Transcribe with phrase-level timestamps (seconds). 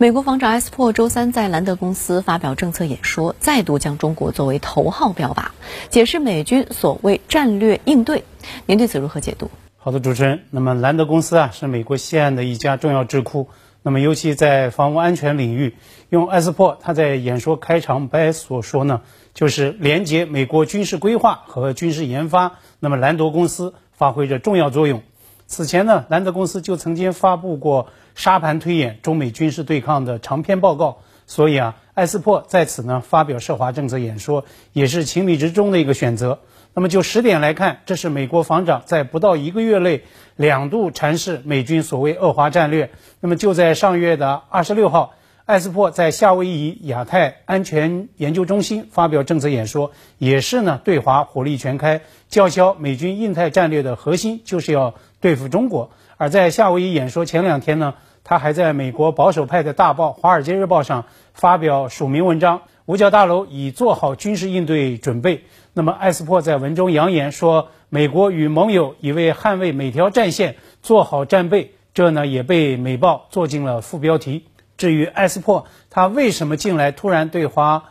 [0.00, 5.46] 美国防长埃斯珀周三在兰德公司发表政策演说，再度将中国作为头号标靶，
[5.88, 8.22] 解释美军所谓战略应对。
[8.66, 9.50] 您对此如何解读？
[9.76, 10.44] 好的，主持人。
[10.50, 13.48] 那么兰德公司啊，是美国西岸的一家重要智库。
[13.82, 15.74] 那么尤其在防务安全领域，
[16.10, 19.00] 用埃斯珀他在演说开场白所说呢，
[19.34, 22.58] 就是连接美国军事规划和军事研发。
[22.78, 25.02] 那么兰德公司发挥着重要作用。
[25.48, 27.88] 此前呢，兰德公司就曾经发布过
[28.18, 30.98] 沙盘推演中美军事对抗的长篇报告，
[31.28, 36.40] 所以啊，埃斯珀在此呢发表涉华政策演说也是情理之中的一个选择。
[36.74, 40.02] 那么就十点来看，这是美国防长在不到一个月内
[40.34, 42.90] 两度阐释美军所谓恶华战略。
[43.20, 45.14] 那么就在上月的二十六号。
[45.46, 55.90] 埃斯珀在夏威夷亚太安全研究中心发表政策演说，也是呢对华火力全开，叫嚣美军印太战略的核心就是要对付中国。
[56.18, 57.94] 而在夏威夷演说前两天呢，
[58.28, 65.44] 他还在美国保守派的大报《华尔街日报》上发表署名文章，五角大楼已做好军事应对准备。
[65.72, 74.44] 那么艾斯珀在文中扬言说，美国与盟友已为捍卫每条战线做好战备，这呢也被美报做进了副标题。
[74.76, 77.84] 至于艾斯珀，他为什么近来突然对华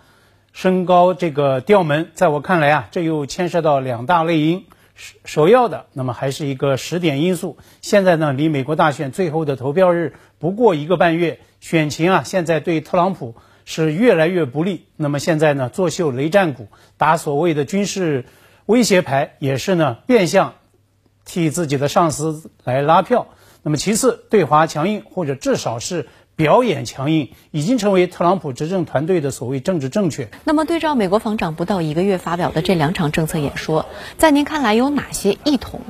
[0.54, 2.12] 升高这个调门？
[2.14, 4.66] 在我看来啊，这又牵涉到两大类因。
[5.26, 7.58] 首要的，那么还是一个时点因素。
[7.81, 14.86] 现在呢，离美国大选最后的投票日不过一个半月，选情啊，现在对特朗普是越来越不利。
[14.95, 16.67] 那么现在呢，作秀雷战鼓，
[16.98, 18.26] 打所谓的军事
[18.66, 20.56] 威胁牌，也是呢变相
[21.26, 23.28] 替自己的上司来拉票。
[23.64, 26.08] 那么其次，对华强硬，或者至少是。
[26.38, 30.30] 表演强硬已经成为特朗普执政团队的所谓政治正确。
[30.46, 33.88] 那么，对照美国防长不到一个月发表的这两场政策演说，
[34.20, 35.82] 在您看来有哪些异同？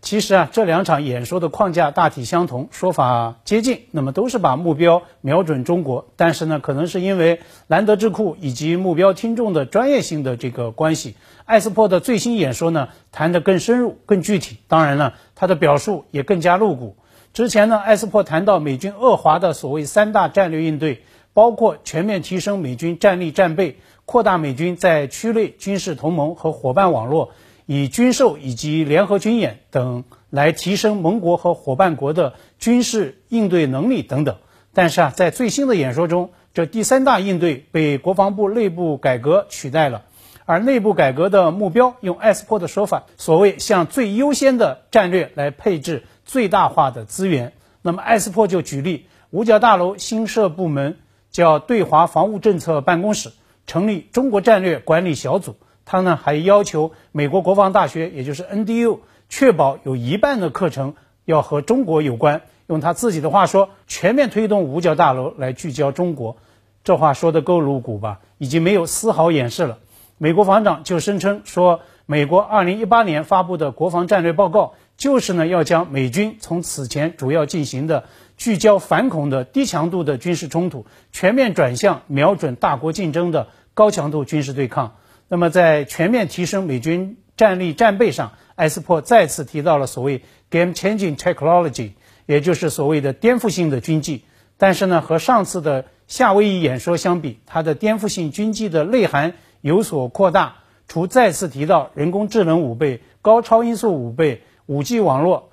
[0.00, 6.08] 其实啊，这两场演说的框架大体相同，说法接近，那么都是把目标瞄准中国。
[6.16, 14.56] 但是呢，可能是因为兰德智库以及目标听众的专业性的这个关系，艾斯珀的最新演说呢谈得更深入、更具体。
[14.66, 16.96] 当然了，他的表述也更加露骨。
[17.34, 21.02] 之前呢，埃斯珀谈到美军恶华的所谓三大战略应对，
[21.32, 27.32] 包括全面提升美军战力战备，扩大美军在区内军事同盟和伙伴网络，
[27.66, 34.36] 以军售以及联合军演等来提升盟国和伙伴国的军事应对能力等等。
[34.72, 40.04] 但是啊，在最新的演说中，这第三大应对被国防部内部改革取代了，
[40.44, 46.04] 而内部改革的目标，用埃斯珀的说法，所谓向最优先的战略来配置。
[46.24, 47.52] 最大化的资源。
[47.82, 50.96] 那么，艾斯珀就举例，五角大楼新设部门
[51.30, 53.32] 叫对华防务政策办公室，
[53.66, 55.56] 成立中国战略管理小组。
[55.84, 60.94] 他呢还要求美国国防大学，也就是 NDU，确保有一半的课程
[61.26, 62.42] 要和中国有关。
[62.66, 66.38] 用他自己的话说，全面推动五角大楼来聚焦中国。
[66.82, 68.20] 这话说的够露骨吧？
[68.38, 69.78] 已经没有丝毫掩饰了。
[70.16, 74.72] 美国防长就声称说，美国2018年发布的国防战略报告。
[74.96, 78.04] 就是呢，要将美军从此前主要进行的
[78.36, 84.96] 聚焦反恐的低强度的军事冲突，全面转向瞄准大国竞争的高强度军事对抗。
[85.26, 91.92] 那么，在全面提升美军战力战备上，埃斯珀再次提到了所谓 “game-changing technology”，
[92.26, 94.24] 也就是所谓的颠覆性的军技。
[94.56, 100.58] 但是呢，和上次的夏威夷演说相比，它的颠覆性军技的内涵有所扩大。
[100.86, 104.42] 除再次提到人工智能五倍、高超音速五倍。
[104.66, 105.50] 五 G 网络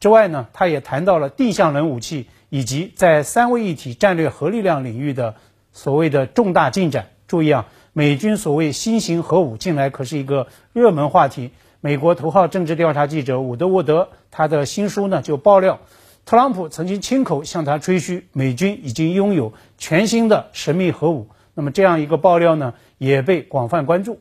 [0.00, 5.34] 之外呢，他也谈到了定向能武器以及在三位一体战略核力量领域的
[5.72, 7.08] 所谓的重大进展。
[7.26, 11.50] 注意啊，美军所谓新型核武近来可是一个热门话题。
[11.80, 15.80] 美国头号政治调查记者伍德沃德他的新书呢就爆料，
[16.24, 21.28] 特朗普曾经亲口向他吹嘘美军已经拥有全新的神秘核武。
[21.54, 24.18] 那么这样一个爆料呢，也被广泛关注。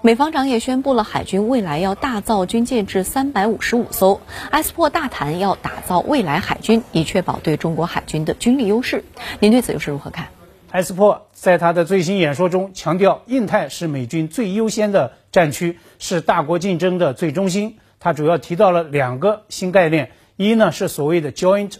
[0.00, 4.20] 美方长也宣布了，海军未来要大造军舰至三百五十五艘。
[4.50, 9.04] 埃斯珀大谈要打造未来海军，以确保对中国海军的军力优势。
[9.40, 10.28] 您对此又是如何看？
[10.70, 17.76] 埃斯珀在他的最新演说中强调，印太是美军最优先的战区，是大国竞争的最中心。
[18.00, 21.74] 他主要提到了两个新概念：一呢是所谓的 Joint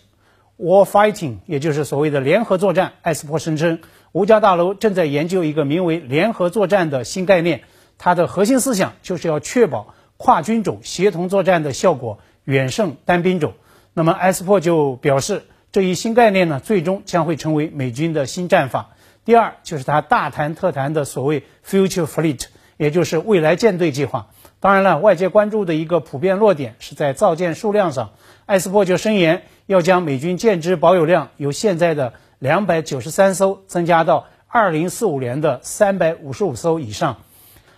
[0.58, 2.92] War Fighting，也就是所谓的联合作战。
[3.02, 3.80] 埃斯珀声称，
[4.12, 7.62] 五角大楼正在研究一个名为联合作战的新概念。
[8.04, 13.52] 它的核心思想就是要确保跨军种协同作战的效果远胜单兵种。
[13.94, 18.88] 那么埃斯珀就表示，这一新概念呢，最终将会成为美军的新战法。
[19.24, 22.46] 第二，就是他大谈特谈的所谓 Future Fleet，
[22.76, 24.26] 也就是未来舰队计划。
[24.58, 28.10] 当然了，外界关注的一个普遍落点是在造舰数量上。
[28.46, 37.18] 埃斯珀就声言，要将美军舰只保有量由现在的两百九十三艘增加到二零四五年的三百五十五艘以上。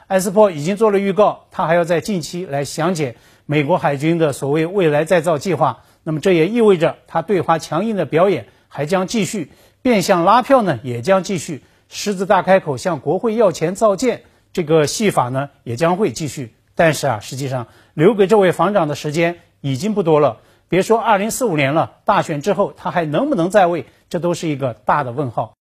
[0.09, 3.17] 埃斯珀已经做了预告，他还要在近期来详解
[3.47, 5.83] 美国海军的所谓未来再造计划。
[6.03, 14.23] 那么这也意味着他对华强硬的表演还将继续，变相拉票呢也将继续，狮子大开口向国会要钱造舰，
[14.53, 16.55] 这个戏法呢也将会继续。
[16.75, 20.39] 但是啊，实际上留给这位防长的时间已经不多了。
[20.69, 25.53] 别说二零四五年了，大选之后他还能不能在位，这都是一个大的问号。